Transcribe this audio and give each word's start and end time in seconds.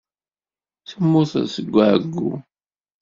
Temmuteḍ 0.89 1.45
seg 1.53 1.73
ɛeyyu. 1.85 2.31